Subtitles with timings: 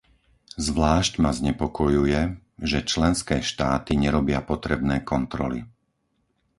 [0.67, 2.21] Zvlášť ma znepokojuje,
[2.69, 5.59] že členské štáty nerobia potrebné kontroly.